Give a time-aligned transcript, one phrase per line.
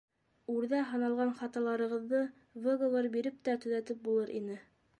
[0.53, 2.21] Үрҙә һаналған хаталарығыҙҙы
[2.65, 4.57] выговор биреп тә төҙәтеп булыр ине.